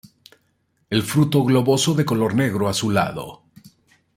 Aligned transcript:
El 0.89 1.03
fruto 1.03 1.43
globoso, 1.43 1.93
de 1.93 2.05
color 2.05 2.33
negro 2.33 2.67
azulado. 2.67 3.43